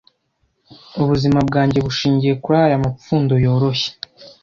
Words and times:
ubuzima 1.01 1.39
bwanjye 1.47 1.79
bushingiye 1.85 2.33
kuri 2.43 2.57
aya 2.65 2.83
mapfundo 2.83 3.33
yoroshye 3.43 3.91